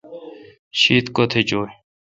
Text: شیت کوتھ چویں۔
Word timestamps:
شیت 0.79 1.05
کوتھ 1.15 1.35
چویں۔ 1.49 1.71